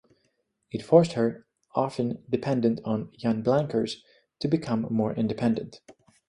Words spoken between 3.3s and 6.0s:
Blankers, to become more independent.